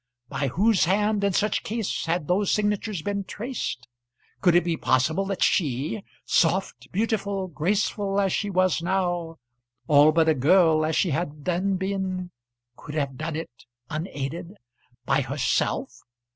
[0.29, 3.87] By whose hand in such case had those signatures been traced?
[4.39, 9.35] Could it be possible that she, soft, beautiful, graceful as she was now,
[9.87, 12.31] all but a girl as she had then been,
[12.75, 14.55] could have done it, unaided,
[15.05, 15.99] by herself?